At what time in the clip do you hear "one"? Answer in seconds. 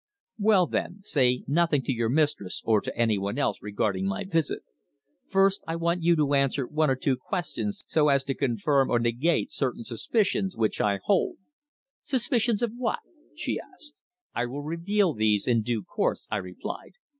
6.65-6.89